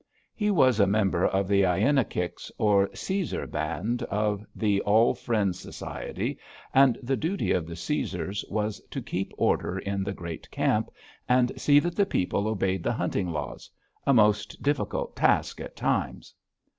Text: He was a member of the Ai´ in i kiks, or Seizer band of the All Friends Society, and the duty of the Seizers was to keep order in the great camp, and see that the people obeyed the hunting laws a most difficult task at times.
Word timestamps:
He 0.33 0.49
was 0.49 0.79
a 0.79 0.87
member 0.87 1.27
of 1.27 1.47
the 1.47 1.61
Ai´ 1.61 1.79
in 1.81 1.99
i 1.99 2.03
kiks, 2.03 2.49
or 2.57 2.87
Seizer 2.91 3.45
band 3.45 4.01
of 4.09 4.43
the 4.55 4.81
All 4.81 5.13
Friends 5.13 5.59
Society, 5.59 6.39
and 6.73 6.97
the 7.03 7.15
duty 7.15 7.51
of 7.51 7.67
the 7.67 7.75
Seizers 7.75 8.43
was 8.49 8.79
to 8.89 8.99
keep 8.99 9.31
order 9.37 9.77
in 9.77 10.03
the 10.03 10.13
great 10.15 10.49
camp, 10.49 10.89
and 11.29 11.51
see 11.55 11.77
that 11.79 11.95
the 11.95 12.07
people 12.07 12.47
obeyed 12.47 12.81
the 12.81 12.93
hunting 12.93 13.29
laws 13.31 13.69
a 14.03 14.11
most 14.11 14.63
difficult 14.63 15.15
task 15.15 15.61
at 15.61 15.75
times. 15.75 16.33